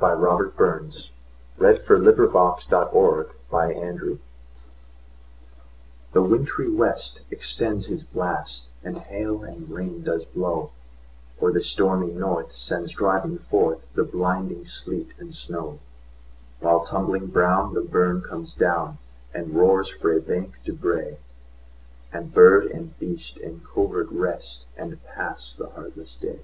[0.00, 1.10] The Harvard Classics.
[1.58, 1.62] 1909–14.
[1.92, 2.60] 1781 15.
[3.52, 4.18] Winter: A Dirge
[6.12, 10.70] THE WINTRY west extends his blast, And hail and rain does blaw;
[11.42, 18.22] Or the stormy north sends driving forthThe blinding sleet and snaw:While, tumbling brown, the burn
[18.22, 18.96] comes down,
[19.34, 21.18] And roars frae bank to brae;
[22.10, 26.40] And bird and beast in covert rest, And pass the heartless day.